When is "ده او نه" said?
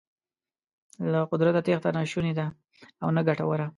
2.37-3.21